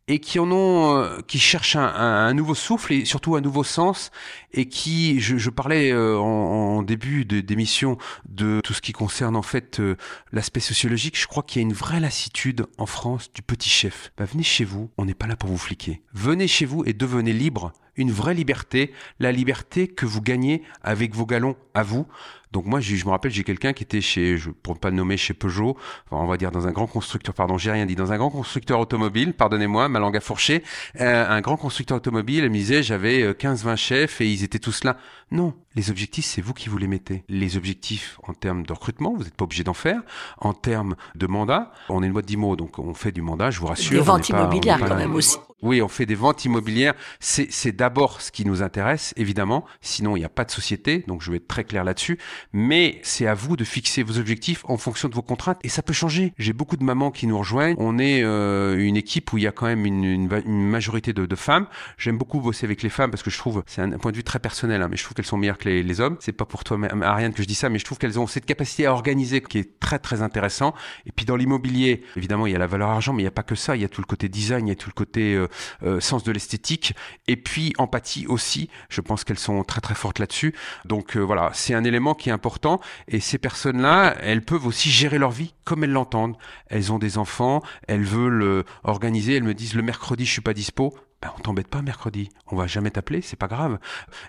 et 0.09 0.19
qui 0.19 0.39
en 0.39 0.51
ont, 0.51 0.97
euh, 0.97 1.19
qui 1.27 1.37
cherchent 1.39 1.75
un, 1.75 1.85
un, 1.85 2.27
un, 2.27 2.33
nouveau 2.33 2.55
souffle 2.55 2.93
et 2.93 3.05
surtout 3.05 3.35
un 3.35 3.41
nouveau 3.41 3.63
sens 3.63 4.09
et 4.51 4.67
qui, 4.67 5.21
je, 5.21 5.37
je 5.37 5.49
parlais 5.51 5.91
euh, 5.91 6.17
en, 6.17 6.77
en, 6.77 6.81
début 6.81 7.25
d'émission 7.25 7.97
de, 8.27 8.55
de, 8.55 8.61
tout 8.61 8.73
ce 8.73 8.81
qui 8.81 8.91
concerne 8.91 9.35
en 9.35 9.43
fait 9.43 9.79
euh, 9.79 9.95
l'aspect 10.31 10.59
sociologique. 10.59 11.17
Je 11.17 11.27
crois 11.27 11.43
qu'il 11.43 11.61
y 11.61 11.63
a 11.63 11.67
une 11.67 11.73
vraie 11.73 11.99
lassitude 11.99 12.65
en 12.79 12.87
France 12.87 13.31
du 13.31 13.43
petit 13.43 13.69
chef. 13.69 14.11
Bah, 14.17 14.25
venez 14.25 14.43
chez 14.43 14.65
vous, 14.65 14.89
on 14.97 15.05
n'est 15.05 15.13
pas 15.13 15.27
là 15.27 15.35
pour 15.35 15.51
vous 15.51 15.59
fliquer. 15.59 16.01
Venez 16.13 16.47
chez 16.47 16.65
vous 16.65 16.83
et 16.87 16.93
devenez 16.93 17.31
libre, 17.31 17.71
une 17.95 18.11
vraie 18.11 18.33
liberté, 18.33 18.91
la 19.19 19.31
liberté 19.31 19.87
que 19.87 20.07
vous 20.07 20.21
gagnez 20.21 20.63
avec 20.81 21.13
vos 21.13 21.27
galons 21.27 21.55
à 21.75 21.83
vous. 21.83 22.07
Donc 22.51 22.65
moi, 22.65 22.79
je 22.79 23.05
me 23.05 23.09
rappelle, 23.09 23.31
j'ai 23.31 23.43
quelqu'un 23.43 23.73
qui 23.73 23.83
était 23.83 24.01
chez, 24.01 24.37
je, 24.37 24.49
pour 24.49 24.73
ne 24.73 24.79
pas 24.79 24.89
le 24.89 24.95
nommer, 24.95 25.17
chez 25.17 25.33
Peugeot, 25.33 25.77
on 26.11 26.25
va 26.25 26.37
dire 26.37 26.51
dans 26.51 26.67
un 26.67 26.71
grand 26.71 26.87
constructeur, 26.87 27.35
pardon, 27.35 27.57
j'ai 27.57 27.71
rien 27.71 27.85
dit, 27.85 27.95
dans 27.95 28.11
un 28.11 28.17
grand 28.17 28.31
constructeur 28.31 28.79
automobile, 28.79 29.33
pardonnez-moi, 29.33 29.87
ma 29.87 29.99
langue 29.99 30.17
a 30.17 30.21
fourché, 30.21 30.63
euh, 30.99 31.29
un 31.29 31.41
grand 31.41 31.57
constructeur 31.57 31.97
automobile, 31.97 32.43
elle 32.43 32.49
me 32.49 32.55
disait, 32.55 32.81
j'avais 32.81 33.33
15-20 33.33 33.75
chefs 33.75 34.21
et 34.21 34.27
ils 34.27 34.43
étaient 34.43 34.59
tous 34.59 34.83
là. 34.83 34.97
Non, 35.31 35.53
les 35.75 35.91
objectifs, 35.91 36.25
c'est 36.25 36.41
vous 36.41 36.53
qui 36.53 36.69
vous 36.69 36.77
les 36.77 36.87
mettez. 36.87 37.23
Les 37.29 37.55
objectifs 37.55 38.19
en 38.23 38.33
termes 38.33 38.65
de 38.65 38.73
recrutement, 38.73 39.13
vous 39.15 39.23
n'êtes 39.23 39.35
pas 39.35 39.45
obligé 39.45 39.63
d'en 39.63 39.73
faire. 39.73 40.01
En 40.39 40.53
termes 40.53 40.95
de 41.15 41.27
mandat, 41.27 41.71
on 41.89 42.01
est 42.01 42.07
une 42.07 42.13
boîte 42.13 42.25
d'IMO, 42.25 42.55
donc 42.55 42.79
on 42.79 42.93
fait 42.93 43.11
du 43.11 43.21
mandat, 43.21 43.51
je 43.51 43.59
vous 43.59 43.67
rassure. 43.67 43.99
Des 43.99 44.05
ventes 44.05 44.29
immobilières 44.29 44.79
quand 44.79 44.95
même 44.95 45.13
aussi. 45.13 45.37
Oui, 45.61 45.81
on 45.81 45.89
fait 45.89 46.05
des 46.05 46.15
ventes 46.15 46.45
immobilières. 46.45 46.93
C'est 47.19 47.73
d'abord 47.73 48.21
ce 48.21 48.31
qui 48.31 48.45
nous 48.45 48.63
intéresse, 48.63 49.13
évidemment. 49.17 49.65
Sinon, 49.81 50.15
il 50.15 50.19
n'y 50.19 50.25
a 50.25 50.29
pas 50.29 50.45
de 50.45 50.51
société. 50.51 51.03
Donc, 51.07 51.21
je 51.21 51.31
vais 51.31 51.37
être 51.37 51.47
très 51.49 51.65
clair 51.65 51.83
là-dessus. 51.83 52.17
Mais 52.53 53.01
c'est 53.03 53.27
à 53.27 53.33
vous 53.33 53.57
de 53.57 53.65
fixer 53.65 54.03
vos 54.03 54.17
objectifs 54.17 54.63
en 54.69 54.77
fonction 54.77 55.09
de 55.09 55.15
vos 55.15 55.21
contraintes. 55.21 55.59
Et 55.63 55.69
ça 55.69 55.81
peut 55.81 55.91
changer. 55.91 56.33
J'ai 56.37 56.53
beaucoup 56.53 56.77
de 56.77 56.83
mamans 56.83 57.11
qui 57.11 57.27
nous 57.27 57.37
rejoignent. 57.37 57.75
On 57.77 57.99
est 57.99 58.23
euh, 58.23 58.77
une 58.77 58.95
équipe 58.95 59.33
où 59.33 59.37
il 59.37 59.43
y 59.43 59.47
a 59.47 59.51
quand 59.51 59.65
même 59.65 59.85
une, 59.85 60.05
une, 60.05 60.41
une 60.45 60.69
majorité 60.69 61.11
de, 61.11 61.25
de 61.25 61.35
femmes. 61.35 61.67
J'aime 61.97 62.17
beaucoup 62.17 62.39
bosser 62.39 62.65
avec 62.65 62.81
les 62.81 62.89
femmes 62.89 63.11
parce 63.11 63.23
que 63.23 63.29
je 63.29 63.37
trouve, 63.37 63.61
c'est 63.67 63.81
un, 63.81 63.91
un, 63.91 63.97
point 63.97 64.11
de 64.11 64.17
vue 64.17 64.23
très 64.23 64.39
personnel, 64.39 64.81
hein, 64.81 64.87
mais 64.89 64.95
je 64.95 65.03
trouve 65.03 65.15
qu'elles 65.19 65.27
sont 65.27 65.37
meilleures 65.37 65.57
que 65.57 65.67
les, 65.67 65.83
les 65.83 65.99
hommes. 65.99 66.15
C'est 66.21 66.31
pas 66.31 66.45
pour 66.45 66.63
toi, 66.63 66.79
Ariane, 67.01 67.33
que 67.33 67.41
je 67.41 67.47
dis 67.47 67.55
ça, 67.55 67.69
mais 67.69 67.77
je 67.77 67.83
trouve 67.85 67.97
qu'elles 67.97 68.19
ont 68.19 68.27
cette 68.27 68.45
capacité 68.45 68.85
à 68.85 68.93
organiser 68.93 69.41
qui 69.41 69.57
est 69.57 69.79
très, 69.79 69.99
très 69.99 70.21
intéressant. 70.21 70.73
Et 71.05 71.11
puis, 71.11 71.25
dans 71.25 71.35
l'immobilier, 71.35 72.03
évidemment, 72.15 72.47
il 72.47 72.53
y 72.53 72.55
a 72.55 72.59
la 72.59 72.67
valeur 72.67 72.89
argent, 72.89 73.11
mais 73.13 73.23
il 73.23 73.25
n'y 73.25 73.29
a 73.29 73.31
pas 73.31 73.43
que 73.43 73.55
ça. 73.55 73.75
Il 73.75 73.81
y 73.81 73.85
a 73.85 73.89
tout 73.89 74.01
le 74.01 74.05
côté 74.05 74.29
design, 74.29 74.67
il 74.67 74.69
y 74.69 74.73
a 74.73 74.75
tout 74.75 74.89
le 74.89 74.93
côté 74.93 75.35
euh, 75.35 75.47
euh, 75.83 75.99
sens 75.99 76.23
de 76.23 76.31
l'esthétique 76.31 76.93
et 77.27 77.35
puis 77.35 77.73
empathie 77.77 78.25
aussi. 78.27 78.69
Je 78.89 79.01
pense 79.01 79.23
qu'elles 79.23 79.39
sont 79.39 79.63
très 79.63 79.81
très 79.81 79.95
fortes 79.95 80.19
là-dessus. 80.19 80.55
Donc 80.85 81.15
euh, 81.15 81.19
voilà, 81.19 81.51
c'est 81.53 81.73
un 81.73 81.83
élément 81.83 82.13
qui 82.13 82.29
est 82.29 82.31
important 82.31 82.79
et 83.07 83.19
ces 83.19 83.37
personnes-là, 83.37 84.15
elles 84.21 84.43
peuvent 84.43 84.65
aussi 84.65 84.89
gérer 84.89 85.17
leur 85.17 85.31
vie 85.31 85.53
comme 85.69 85.83
elles 85.83 85.91
l'entendent. 85.91 86.35
Elles 86.65 86.91
ont 86.91 86.97
des 86.97 87.19
enfants, 87.19 87.61
elles 87.87 88.03
veulent 88.03 88.41
euh, 88.41 88.63
organiser, 88.83 89.35
elles 89.35 89.43
me 89.43 89.53
disent 89.53 89.75
le 89.75 89.83
mercredi 89.83 90.25
je 90.25 90.31
suis 90.31 90.41
pas 90.41 90.55
dispo 90.55 90.95
ben, 91.21 91.33
on 91.37 91.41
t'embête 91.41 91.67
pas 91.67 91.81
mercredi, 91.81 92.29
on 92.47 92.55
va 92.55 92.65
jamais 92.65 92.91
t'appeler, 92.91 93.21
c'est 93.21 93.35
pas 93.35 93.49
grave. 93.49 93.77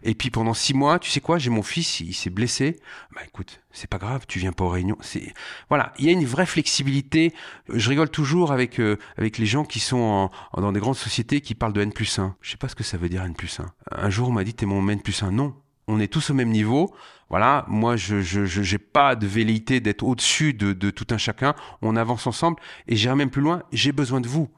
Et 0.02 0.16
puis 0.16 0.30
pendant 0.30 0.54
six 0.54 0.74
mois, 0.74 0.98
tu 0.98 1.08
sais 1.08 1.20
quoi, 1.20 1.38
j'ai 1.38 1.48
mon 1.48 1.62
fils, 1.62 2.00
il 2.00 2.14
s'est 2.14 2.30
blessé. 2.30 2.80
Ben 3.14 3.22
écoute, 3.24 3.60
c'est 3.70 3.88
pas 3.88 3.98
grave, 3.98 4.24
tu 4.26 4.40
viens 4.40 4.50
pas 4.50 4.64
aux 4.64 4.70
réunions. 4.70 4.96
C'est 5.00 5.32
voilà, 5.68 5.92
il 6.00 6.06
y 6.06 6.08
a 6.08 6.12
une 6.12 6.24
vraie 6.24 6.46
flexibilité. 6.46 7.32
Je 7.72 7.88
rigole 7.88 8.10
toujours 8.10 8.50
avec 8.50 8.80
euh, 8.80 8.98
avec 9.16 9.38
les 9.38 9.46
gens 9.46 9.64
qui 9.64 9.78
sont 9.78 10.30
en, 10.52 10.60
dans 10.60 10.72
des 10.72 10.80
grandes 10.80 10.96
sociétés 10.96 11.40
qui 11.40 11.54
parlent 11.54 11.72
de 11.72 11.80
N 11.80 11.92
plus 11.92 12.18
1. 12.18 12.34
Je 12.40 12.50
sais 12.50 12.56
pas 12.56 12.66
ce 12.66 12.74
que 12.74 12.82
ça 12.82 12.96
veut 12.96 13.08
dire 13.08 13.22
N 13.22 13.34
plus 13.34 13.60
1. 13.60 13.66
Un 13.92 14.10
jour 14.10 14.28
on 14.28 14.32
m'a 14.32 14.42
dit 14.42 14.54
t'es 14.54 14.66
mon 14.66 14.88
N 14.88 15.00
plus 15.00 15.22
1. 15.22 15.30
Non, 15.30 15.54
on 15.86 16.00
est 16.00 16.12
tous 16.12 16.30
au 16.30 16.34
même 16.34 16.50
niveau. 16.50 16.94
Voilà, 17.28 17.64
moi 17.68 17.94
je 17.96 18.20
j'ai 18.20 18.78
pas 18.78 19.14
de 19.14 19.26
velléité 19.26 19.78
d'être 19.78 20.02
au-dessus 20.02 20.52
de, 20.52 20.90
tout 20.90 21.06
un 21.10 21.18
chacun. 21.18 21.54
On 21.80 21.94
avance 21.94 22.26
ensemble 22.26 22.56
et 22.88 22.96
j'irai 22.96 23.14
même 23.14 23.30
plus 23.30 23.42
loin. 23.42 23.62
J'ai 23.72 23.92
besoin 23.92 24.20
de 24.20 24.26
vous. 24.26 24.48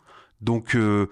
Donc 0.41 0.75
euh, 0.75 1.11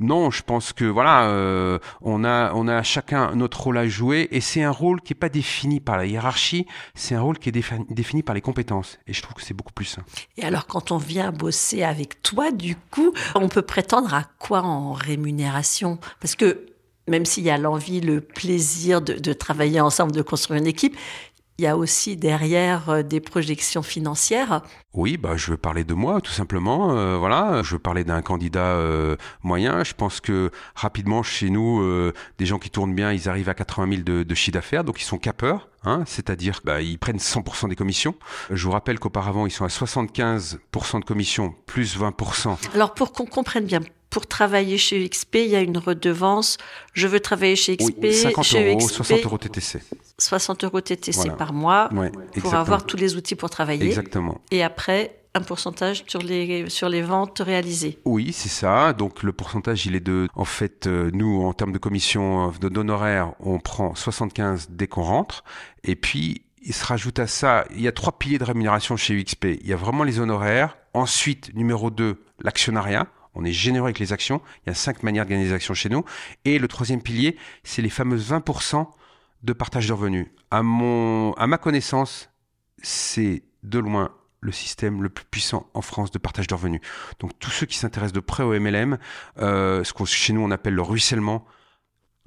non, 0.00 0.30
je 0.30 0.42
pense 0.42 0.72
que 0.72 0.86
voilà, 0.86 1.26
euh, 1.26 1.78
on 2.00 2.24
a 2.24 2.52
on 2.54 2.66
a 2.66 2.82
chacun 2.82 3.34
notre 3.34 3.60
rôle 3.60 3.76
à 3.76 3.86
jouer 3.86 4.26
et 4.30 4.40
c'est 4.40 4.62
un 4.62 4.70
rôle 4.70 5.02
qui 5.02 5.12
est 5.12 5.14
pas 5.14 5.28
défini 5.28 5.80
par 5.80 5.98
la 5.98 6.06
hiérarchie, 6.06 6.66
c'est 6.94 7.14
un 7.14 7.20
rôle 7.20 7.38
qui 7.38 7.50
est 7.50 7.52
défini, 7.52 7.84
défini 7.90 8.22
par 8.22 8.34
les 8.34 8.40
compétences 8.40 8.98
et 9.06 9.12
je 9.12 9.20
trouve 9.20 9.34
que 9.34 9.42
c'est 9.42 9.54
beaucoup 9.54 9.72
plus 9.72 9.84
sain. 9.84 10.02
Et 10.38 10.44
alors 10.44 10.66
quand 10.66 10.92
on 10.92 10.96
vient 10.96 11.30
bosser 11.30 11.82
avec 11.82 12.22
toi, 12.22 12.50
du 12.50 12.74
coup, 12.74 13.12
on 13.34 13.48
peut 13.48 13.62
prétendre 13.62 14.14
à 14.14 14.24
quoi 14.38 14.62
en 14.62 14.92
rémunération? 14.92 15.98
Parce 16.20 16.36
que 16.36 16.71
même 17.08 17.24
s'il 17.24 17.44
y 17.44 17.50
a 17.50 17.58
l'envie, 17.58 18.00
le 18.00 18.20
plaisir 18.20 19.00
de, 19.00 19.14
de, 19.14 19.32
travailler 19.32 19.80
ensemble, 19.80 20.12
de 20.12 20.22
construire 20.22 20.60
une 20.60 20.66
équipe, 20.66 20.96
il 21.58 21.64
y 21.64 21.68
a 21.68 21.76
aussi 21.76 22.16
derrière 22.16 22.88
euh, 22.88 23.02
des 23.02 23.20
projections 23.20 23.82
financières. 23.82 24.62
Oui, 24.94 25.16
bah, 25.16 25.36
je 25.36 25.52
veux 25.52 25.56
parler 25.56 25.84
de 25.84 25.94
moi, 25.94 26.20
tout 26.20 26.32
simplement. 26.32 26.96
Euh, 26.96 27.16
voilà, 27.16 27.62
je 27.62 27.74
veux 27.74 27.78
parler 27.78 28.04
d'un 28.04 28.20
candidat 28.20 28.74
euh, 28.74 29.16
moyen. 29.42 29.84
Je 29.84 29.94
pense 29.94 30.20
que 30.20 30.50
rapidement, 30.74 31.22
chez 31.22 31.50
nous, 31.50 31.80
euh, 31.82 32.12
des 32.38 32.46
gens 32.46 32.58
qui 32.58 32.68
tournent 32.68 32.94
bien, 32.94 33.12
ils 33.12 33.28
arrivent 33.28 33.48
à 33.48 33.54
80 33.54 33.88
000 33.90 34.02
de, 34.02 34.22
de 34.22 34.34
chiffre 34.34 34.54
d'affaires, 34.54 34.84
donc 34.84 35.00
ils 35.00 35.04
sont 35.04 35.18
capeurs. 35.18 35.68
Hein, 35.84 36.04
c'est-à-dire 36.06 36.60
bah, 36.64 36.80
ils 36.80 36.98
prennent 36.98 37.16
100% 37.16 37.68
des 37.68 37.76
commissions. 37.76 38.14
Je 38.50 38.64
vous 38.64 38.72
rappelle 38.72 38.98
qu'auparavant, 38.98 39.46
ils 39.46 39.50
sont 39.50 39.64
à 39.64 39.68
75% 39.68 40.58
de 41.00 41.04
commissions 41.04 41.54
plus 41.66 41.98
20%. 41.98 42.56
Alors 42.74 42.94
pour 42.94 43.12
qu'on 43.12 43.26
comprenne 43.26 43.64
bien, 43.64 43.80
pour 44.12 44.26
travailler 44.26 44.76
chez 44.76 45.08
XP, 45.08 45.36
il 45.36 45.46
y 45.48 45.56
a 45.56 45.62
une 45.62 45.78
redevance. 45.78 46.58
Je 46.92 47.08
veux 47.08 47.18
travailler 47.18 47.56
chez 47.56 47.78
XP, 47.78 47.96
Oui, 48.02 48.12
50 48.12 48.44
chez 48.44 48.68
euros, 48.68 48.78
XP, 48.78 48.92
60 48.92 49.24
euros 49.24 49.38
TTC. 49.38 49.80
60 50.18 50.64
euros 50.64 50.80
TTC 50.82 51.16
Voilà. 51.16 51.32
par 51.32 51.52
mois 51.54 51.88
Ouais, 51.94 52.10
pour 52.10 52.22
exactement. 52.22 52.60
avoir 52.60 52.84
tous 52.84 52.98
les 52.98 53.16
outils 53.16 53.36
pour 53.36 53.48
travailler. 53.48 53.86
Exactement. 53.86 54.42
Et 54.50 54.62
après, 54.62 55.16
un 55.34 55.40
pourcentage 55.40 56.04
sur 56.06 56.20
les, 56.20 56.68
sur 56.68 56.90
les 56.90 57.00
ventes 57.00 57.40
réalisées. 57.40 58.00
Oui, 58.04 58.34
c'est 58.34 58.50
ça. 58.50 58.92
Donc 58.92 59.22
le 59.22 59.32
pourcentage, 59.32 59.86
il 59.86 59.96
est 59.96 60.00
de, 60.00 60.28
en 60.34 60.44
fait, 60.44 60.86
euh, 60.86 61.10
nous, 61.14 61.42
en 61.42 61.54
termes 61.54 61.72
de 61.72 61.78
commission 61.78 62.52
euh, 62.62 62.68
d'honoraires, 62.68 63.32
on 63.40 63.60
prend 63.60 63.94
75 63.94 64.68
dès 64.68 64.88
qu'on 64.88 65.04
rentre. 65.04 65.42
Et 65.84 65.96
puis, 65.96 66.42
il 66.62 66.74
se 66.74 66.84
rajoute 66.84 67.18
à 67.18 67.26
ça, 67.26 67.64
il 67.74 67.80
y 67.80 67.88
a 67.88 67.92
trois 67.92 68.18
piliers 68.18 68.38
de 68.38 68.44
rémunération 68.44 68.98
chez 68.98 69.14
UXP. 69.14 69.46
Il 69.62 69.66
y 69.66 69.72
a 69.72 69.76
vraiment 69.76 70.04
les 70.04 70.20
honoraires. 70.20 70.76
Ensuite, 70.92 71.54
numéro 71.54 71.90
2, 71.90 72.22
l'actionnariat. 72.42 73.06
On 73.34 73.44
est 73.44 73.52
généreux 73.52 73.86
avec 73.86 73.98
les 73.98 74.12
actions. 74.12 74.40
Il 74.64 74.70
y 74.70 74.72
a 74.72 74.74
cinq 74.74 75.02
manières 75.02 75.24
de 75.24 75.30
gagner 75.30 75.44
des 75.44 75.52
actions 75.52 75.74
chez 75.74 75.88
nous. 75.88 76.04
Et 76.44 76.58
le 76.58 76.68
troisième 76.68 77.02
pilier, 77.02 77.36
c'est 77.64 77.82
les 77.82 77.90
fameuses 77.90 78.30
20% 78.30 78.86
de 79.42 79.52
partage 79.52 79.88
de 79.88 79.92
revenus. 79.92 80.26
À 80.50 80.62
mon, 80.62 81.32
à 81.34 81.46
ma 81.46 81.58
connaissance, 81.58 82.30
c'est 82.82 83.42
de 83.62 83.78
loin 83.78 84.14
le 84.40 84.52
système 84.52 85.02
le 85.02 85.08
plus 85.08 85.24
puissant 85.24 85.70
en 85.72 85.82
France 85.82 86.10
de 86.10 86.18
partage 86.18 86.48
de 86.48 86.54
revenus. 86.54 86.80
Donc 87.20 87.38
tous 87.38 87.50
ceux 87.50 87.66
qui 87.66 87.78
s'intéressent 87.78 88.12
de 88.12 88.20
près 88.20 88.42
au 88.42 88.58
MLM, 88.58 88.98
euh, 89.38 89.84
ce 89.84 89.92
que 89.92 90.04
chez 90.04 90.32
nous 90.32 90.42
on 90.42 90.50
appelle 90.50 90.74
le 90.74 90.82
ruissellement, 90.82 91.46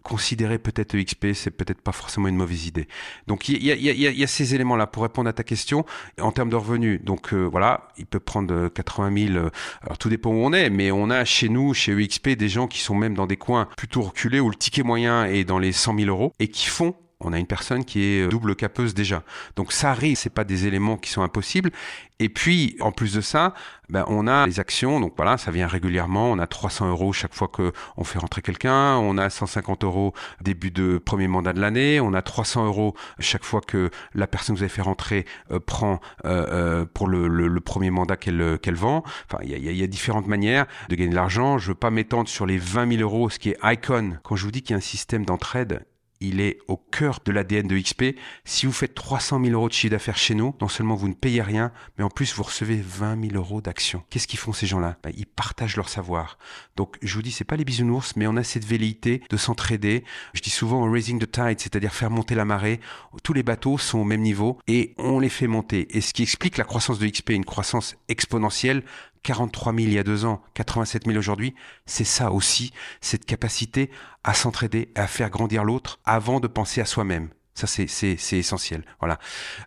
considérer 0.06 0.60
peut-être 0.60 0.94
EXP, 0.96 1.34
c'est 1.34 1.50
peut-être 1.52 1.82
pas 1.82 1.92
forcément 1.92 2.28
une 2.28 2.36
mauvaise 2.38 2.68
idée. 2.68 2.88
Donc 3.28 3.50
il 3.50 3.62
y 3.64 3.72
a, 3.72 3.76
y 3.76 3.90
a- 3.90 3.94
y 3.94 4.06
a- 4.08 4.12
y 4.12 4.24
a 4.24 4.28
ces 4.28 4.54
éléments-là 4.54 4.86
pour 4.88 5.02
répondre 5.04 5.28
à 5.28 5.34
ta 5.34 5.44
question 5.44 5.84
en 6.22 6.32
termes 6.32 6.50
de 6.52 6.56
revenus. 6.56 7.02
Donc 7.04 7.34
euh, 7.34 7.44
voilà, 7.44 7.90
il 7.98 8.06
peut 8.06 8.20
prendre 8.20 8.54
euh, 8.54 8.70
80 8.70 9.28
000. 9.34 9.38
euh, 9.38 9.50
alors 9.82 9.98
tout 9.98 10.10
dépend 10.10 10.30
où 10.30 10.38
on 10.46 10.54
est, 10.54 10.70
mais 10.70 10.92
on 10.92 11.10
a 11.10 11.26
chez 11.26 11.50
nous, 11.50 11.74
chez 11.74 11.92
EXP, 11.92 12.30
des 12.38 12.50
gens 12.50 12.68
qui 12.68 12.80
sont 12.80 12.96
même 12.96 13.16
dans 13.16 13.26
des 13.28 13.38
coins 13.38 13.68
plutôt 13.78 14.04
reculés 14.04 14.40
où 14.40 14.50
le 14.50 14.56
ticket 14.56 14.84
moyen 14.84 15.26
est 15.26 15.44
dans 15.44 15.58
les 15.60 15.72
100 15.72 15.98
000 15.98 16.10
euros 16.10 16.34
et 16.40 16.48
qui 16.50 16.68
font 16.68 16.96
on 17.26 17.34
a 17.34 17.40
une 17.40 17.48
personne 17.48 17.84
qui 17.86 18.04
est 18.04 18.22
euh, 18.26 18.30
double 18.30 18.56
capeuse 18.56 18.94
déjà. 18.94 19.24
Donc 19.56 19.72
ça 19.74 19.92
arrive, 19.92 20.16
c'est 20.18 20.30
pas 20.30 20.44
des 20.44 20.68
éléments 20.68 20.98
qui 20.98 21.10
sont 21.10 21.22
impossibles. 21.22 21.72
Et 22.20 22.30
puis, 22.30 22.78
en 22.80 22.94
plus 22.94 23.14
de 23.14 23.20
ça, 23.20 23.54
ben, 23.90 24.06
on 24.08 24.26
a 24.26 24.46
les 24.48 24.62
actions. 24.62 25.02
Donc 25.02 25.14
voilà, 25.18 25.38
ça 25.38 25.52
vient 25.52 25.68
régulièrement. 25.68 26.32
On 26.32 26.40
a 26.40 26.48
300 26.48 26.88
euros 26.90 27.12
chaque 27.12 27.34
fois 27.34 27.50
que 27.50 27.74
on 27.98 28.06
fait 28.06 28.20
rentrer 28.20 28.42
quelqu'un. 28.42 28.96
On 28.96 29.18
a 29.18 29.30
150 29.30 29.84
euros 29.84 30.14
début 30.40 30.72
de 30.72 30.98
premier 30.98 31.28
mandat 31.28 31.52
de 31.52 31.60
l'année. 31.60 32.00
On 32.00 32.14
a 32.14 32.22
300 32.22 32.68
euros 32.68 32.96
chaque 33.20 33.44
fois 33.44 33.60
que 33.60 33.92
la 34.14 34.28
personne 34.28 34.56
que 34.56 34.60
vous 34.60 34.64
avez 34.64 34.74
fait 34.74 34.82
rentrer 34.82 35.26
euh, 35.52 35.60
prend 35.60 36.00
euh, 36.24 36.46
euh, 36.52 36.86
pour 36.86 37.10
le, 37.10 37.28
le- 37.28 37.50
le 37.50 37.60
premier 37.60 37.92
mandat 37.92 38.16
qu'elle 38.16 38.60
qu'elle 38.60 38.76
vend. 38.76 39.04
Enfin, 39.30 39.44
il 39.44 39.50
y 39.50 39.54
a, 39.54 39.58
y 39.58 39.68
a- 39.68 39.72
y 39.74 39.84
a 39.84 39.88
différentes 39.88 40.28
manières 40.28 40.68
de 40.88 40.96
gagner 40.96 41.10
de 41.10 41.16
l'argent. 41.16 41.58
Je 41.58 41.68
veux 41.68 41.76
pas 41.76 41.92
m'étendre 41.92 42.30
sur 42.30 42.46
les 42.46 42.58
20 42.58 42.90
000 42.98 43.02
euros, 43.02 43.30
ce 43.30 43.40
qui 43.40 43.50
est 43.50 43.58
icon. 43.62 44.18
Quand 44.24 44.38
je 44.38 44.46
vous 44.46 44.52
dis 44.52 44.62
qu'il 44.62 44.72
y 44.72 44.76
a 44.76 44.78
un 44.78 44.80
système 44.80 45.26
d'entraide, 45.26 45.86
il 46.22 46.40
est 46.40 46.60
au 46.68 46.78
cœur 46.78 47.20
de 47.26 47.32
l'ADN 47.32 47.68
de 47.68 47.78
XP. 47.78 48.16
Si 48.44 48.66
vous 48.66 48.72
faites 48.72 48.96
300 48.96 49.42
000 49.44 49.54
euros 49.54 49.68
de 49.68 49.74
chiffre 49.74 49.92
d'affaires 49.92 50.18
chez 50.18 50.36
nous, 50.36 50.56
non 50.62 50.68
seulement 50.68 50.96
vous 50.96 51.08
ne 51.08 51.14
payez 51.14 51.42
rien, 51.42 51.72
mais 51.98 52.04
en 52.04 52.10
plus 52.10 52.36
vous 52.36 52.44
recevez 52.44 52.82
20 52.82 53.30
000 53.30 53.36
euros 53.36 53.62
d'actions. 53.62 54.04
Qu'est-ce 54.10 54.28
qu'ils 54.28 54.40
font 54.40 54.54
ces 54.54 54.68
gens-là? 54.68 54.98
Ben, 55.04 55.12
Ils 55.18 55.26
partagent 55.26 55.78
leur 55.78 55.90
savoir. 55.90 56.38
Donc 56.76 56.98
je 57.02 57.14
vous 57.16 57.22
dis, 57.22 57.32
c'est 57.32 57.44
pas 57.44 57.56
les 57.56 57.66
bisounours, 57.66 58.16
mais 58.16 58.28
on 58.28 58.38
a 58.38 58.44
cette 58.44 58.66
velléité 58.66 59.22
de 59.30 59.38
s'entraider. 59.38 60.04
Je 60.34 60.42
dis 60.42 60.50
souvent 60.50 60.90
raising 60.90 61.20
the 61.20 61.30
tide, 61.30 61.60
c'est-à-dire 61.60 61.94
faire 61.94 62.10
monter 62.12 62.36
la 62.36 62.46
marée. 62.46 62.80
Tous 63.24 63.34
les 63.34 63.44
bateaux 63.44 63.78
sont 63.78 64.00
au 64.00 64.04
même 64.04 64.22
niveau 64.22 64.60
et 64.68 64.94
on 64.98 65.20
les 65.20 65.30
fait 65.30 65.48
monter. 65.48 65.96
Et 65.98 66.02
ce 66.02 66.14
qui 66.14 66.24
explique 66.24 66.58
la 66.58 66.64
croissance 66.64 67.00
de 67.00 67.08
XP, 67.08 67.32
une 67.32 67.46
croissance 67.46 67.96
exponentielle. 68.08 68.84
43 69.26 69.74
000 69.74 69.88
il 69.88 69.94
y 69.94 70.00
a 70.00 70.04
deux 70.04 70.24
ans, 70.24 70.42
87 70.54 71.06
000 71.08 71.18
aujourd'hui, 71.18 71.56
c'est 71.86 72.04
ça 72.04 72.32
aussi, 72.32 72.72
cette 73.02 73.26
capacité 73.26 73.90
à 74.24 74.34
s'entraider, 74.34 74.92
à 74.96 75.08
faire 75.08 75.30
grandir 75.30 75.64
l'autre 75.64 76.00
avant 76.06 76.40
de 76.40 76.48
penser 76.48 76.80
à 76.80 76.86
soi-même. 76.86 77.30
Ça, 77.56 77.68
c'est, 77.68 77.88
essentiel. 78.34 78.84
Voilà. 79.00 79.18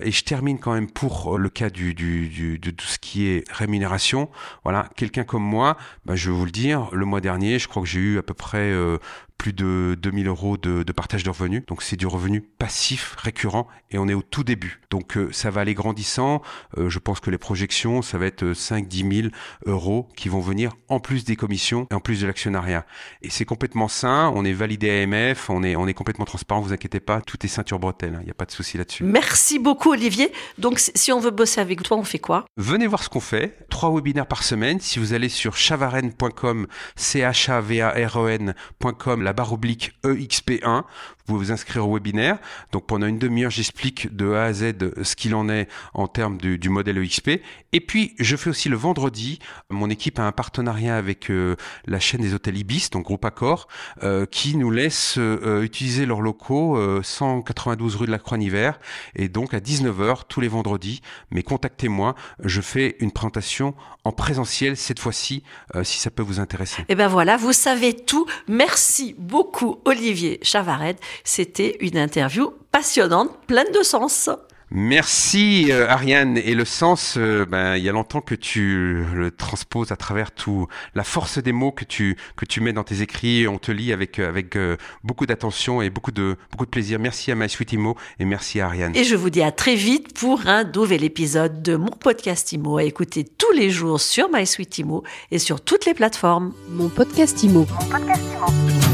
Et 0.00 0.12
je 0.12 0.22
termine 0.22 0.58
quand 0.58 0.74
même 0.74 0.90
pour 0.90 1.38
le 1.38 1.48
cas 1.48 1.70
du, 1.70 1.94
du, 1.94 2.28
du- 2.28 2.58
de 2.58 2.70
tout 2.70 2.86
ce 2.86 2.98
qui 2.98 3.28
est 3.28 3.50
rémunération. 3.50 4.28
Voilà. 4.62 4.90
Quelqu'un 4.94 5.24
comme 5.24 5.42
moi, 5.42 5.78
bah, 6.04 6.14
je 6.14 6.30
vais 6.30 6.36
vous 6.36 6.44
le 6.44 6.50
dire, 6.50 6.90
le 6.92 7.06
mois 7.06 7.22
dernier, 7.22 7.58
je 7.58 7.66
crois 7.66 7.82
que 7.82 7.88
j'ai 7.88 8.00
eu 8.00 8.18
à 8.18 8.22
peu 8.22 8.34
près 8.34 8.58
euh, 8.70 8.98
plus 9.38 9.52
de 9.52 9.96
2000 10.02 10.26
euros 10.26 10.56
de, 10.56 10.82
de 10.82 10.92
partage 10.92 11.22
de 11.22 11.30
revenus. 11.30 11.62
Donc, 11.66 11.82
c'est 11.82 11.96
du 11.96 12.06
revenu 12.06 12.40
passif, 12.40 13.14
récurrent, 13.18 13.68
et 13.90 13.98
on 13.98 14.08
est 14.08 14.14
au 14.14 14.22
tout 14.22 14.42
début. 14.44 14.80
Donc, 14.90 15.16
euh, 15.16 15.28
ça 15.32 15.50
va 15.50 15.60
aller 15.60 15.74
grandissant. 15.74 16.42
Euh, 16.76 16.88
je 16.90 16.98
pense 16.98 17.20
que 17.20 17.30
les 17.30 17.38
projections, 17.38 18.02
ça 18.02 18.18
va 18.18 18.26
être 18.26 18.44
5-10 18.52 19.22
000 19.22 19.28
euros 19.66 20.08
qui 20.16 20.28
vont 20.28 20.40
venir 20.40 20.72
en 20.88 20.98
plus 21.00 21.24
des 21.24 21.36
commissions 21.36 21.86
et 21.90 21.94
en 21.94 22.00
plus 22.00 22.20
de 22.20 22.26
l'actionnariat. 22.26 22.84
Et 23.22 23.30
c'est 23.30 23.44
complètement 23.44 23.86
sain. 23.88 24.32
On 24.34 24.44
est 24.44 24.52
validé 24.52 24.90
AMF, 25.04 25.50
on 25.50 25.62
est, 25.62 25.76
on 25.76 25.86
est 25.86 25.94
complètement 25.94 26.24
transparent. 26.24 26.60
Vous 26.60 26.72
inquiétez 26.72 27.00
pas, 27.00 27.20
tout 27.20 27.36
est 27.44 27.48
ceinture 27.48 27.78
bretelle. 27.78 28.18
Il 28.22 28.24
n'y 28.24 28.30
a 28.30 28.34
pas 28.34 28.44
de 28.44 28.50
souci 28.50 28.76
là-dessus. 28.76 29.04
Merci 29.04 29.58
beaucoup, 29.60 29.92
Olivier. 29.92 30.32
Donc, 30.58 30.80
si- 30.80 30.90
si 30.96 31.12
on 31.12 31.20
veut 31.20 31.30
bosser 31.30 31.60
avec 31.60 31.82
toi, 31.82 31.96
on 31.96 32.02
fait 32.04 32.18
quoi? 32.18 32.44
Venez 32.56 32.86
voir 32.88 33.04
ce 33.04 33.08
qu'on 33.08 33.20
fait. 33.20 33.56
Trois 33.70 33.94
webinaires 33.94 34.26
par 34.26 34.42
semaine. 34.42 34.80
Si 34.80 34.98
vous 34.98 35.12
allez 35.12 35.28
sur 35.28 35.56
chavaren.com, 35.56 36.66
c 36.96 37.20
h 37.20 37.50
a 37.50 37.60
v 37.60 37.80
a 37.82 37.90
r 38.08 38.16
e 38.18 38.30
n.com, 38.30 39.22
la 39.28 39.34
barre 39.34 39.52
oblique 39.52 39.92
EXP1, 40.04 40.84
vous 41.17 41.17
pouvez 41.28 41.46
vous 41.46 41.52
inscrire 41.52 41.88
au 41.88 41.94
webinaire. 41.94 42.38
Donc 42.72 42.86
pendant 42.86 43.06
une 43.06 43.18
demi-heure, 43.18 43.50
j'explique 43.50 44.14
de 44.14 44.32
A 44.32 44.44
à 44.44 44.52
Z 44.52 44.74
ce 45.02 45.16
qu'il 45.16 45.34
en 45.34 45.48
est 45.48 45.68
en 45.94 46.08
termes 46.08 46.38
du, 46.38 46.58
du 46.58 46.68
modèle 46.68 46.98
EXP. 46.98 47.40
Et 47.72 47.80
puis, 47.80 48.14
je 48.18 48.36
fais 48.36 48.50
aussi 48.50 48.68
le 48.68 48.76
vendredi, 48.76 49.38
mon 49.70 49.90
équipe 49.90 50.18
a 50.18 50.26
un 50.26 50.32
partenariat 50.32 50.96
avec 50.96 51.30
euh, 51.30 51.56
la 51.86 52.00
chaîne 52.00 52.22
des 52.22 52.34
hôtels 52.34 52.56
Ibis, 52.56 52.88
donc 52.90 53.04
Groupe 53.04 53.24
Accor, 53.24 53.68
euh, 54.02 54.26
qui 54.26 54.56
nous 54.56 54.70
laisse 54.70 55.18
euh, 55.18 55.62
utiliser 55.62 56.06
leurs 56.06 56.20
locaux 56.20 56.76
euh, 56.76 57.02
192 57.02 57.96
rue 57.96 58.06
de 58.06 58.10
la 58.10 58.18
Croix-Hiver 58.18 58.78
et 59.14 59.28
donc 59.28 59.54
à 59.54 59.60
19h 59.60 60.22
tous 60.28 60.40
les 60.40 60.48
vendredis. 60.48 61.02
Mais 61.30 61.42
contactez-moi, 61.42 62.14
je 62.42 62.60
fais 62.60 62.96
une 63.00 63.12
présentation 63.12 63.74
en 64.04 64.12
présentiel 64.12 64.76
cette 64.76 64.98
fois-ci, 64.98 65.42
euh, 65.74 65.84
si 65.84 65.98
ça 65.98 66.10
peut 66.10 66.22
vous 66.22 66.40
intéresser. 66.40 66.82
Eh 66.88 66.94
ben 66.94 67.08
voilà, 67.08 67.36
vous 67.36 67.52
savez 67.52 67.94
tout. 67.94 68.26
Merci 68.46 69.14
beaucoup, 69.18 69.80
Olivier 69.84 70.38
Chavared. 70.42 70.96
C'était 71.24 71.76
une 71.80 71.98
interview 71.98 72.52
passionnante, 72.72 73.30
pleine 73.46 73.70
de 73.72 73.82
sens. 73.82 74.30
Merci 74.70 75.68
euh, 75.70 75.88
Ariane. 75.88 76.36
Et 76.36 76.54
le 76.54 76.64
sens, 76.64 77.14
euh, 77.16 77.46
ben, 77.46 77.76
il 77.76 77.84
y 77.84 77.88
a 77.88 77.92
longtemps 77.92 78.20
que 78.20 78.34
tu 78.34 79.02
le 79.14 79.30
transposes 79.30 79.92
à 79.92 79.96
travers 79.96 80.30
tout 80.30 80.66
la 80.94 81.04
force 81.04 81.38
des 81.38 81.52
mots 81.52 81.72
que 81.72 81.84
tu 81.84 82.16
que 82.36 82.44
tu 82.44 82.60
mets 82.60 82.72
dans 82.72 82.84
tes 82.84 83.00
écrits. 83.00 83.48
On 83.48 83.58
te 83.58 83.72
lit 83.72 83.92
avec 83.92 84.18
euh, 84.18 84.28
avec 84.28 84.56
euh, 84.56 84.76
beaucoup 85.04 85.24
d'attention 85.24 85.80
et 85.80 85.88
beaucoup 85.88 86.12
de 86.12 86.36
beaucoup 86.50 86.66
de 86.66 86.70
plaisir. 86.70 86.98
Merci 86.98 87.32
à 87.32 87.34
My 87.34 87.48
Sweet 87.48 87.72
Imo 87.72 87.96
et 88.18 88.26
merci 88.26 88.60
à 88.60 88.66
Ariane. 88.66 88.94
Et 88.94 89.04
je 89.04 89.16
vous 89.16 89.30
dis 89.30 89.42
à 89.42 89.52
très 89.52 89.74
vite 89.74 90.12
pour 90.14 90.46
un 90.46 90.64
nouvel 90.64 91.02
épisode 91.02 91.62
de 91.62 91.76
mon 91.76 91.88
podcast 91.88 92.52
Imo 92.52 92.76
à 92.76 92.84
écouter 92.84 93.24
tous 93.24 93.52
les 93.52 93.70
jours 93.70 94.00
sur 94.00 94.28
MySweet 94.30 94.78
Imo 94.78 95.02
et 95.30 95.38
sur 95.38 95.62
toutes 95.62 95.86
les 95.86 95.94
plateformes. 95.94 96.52
Mon 96.70 96.88
podcast 96.90 97.42
Imo. 97.42 97.66
Mon 97.70 97.86
podcast 97.86 98.22
Imo. 98.36 98.87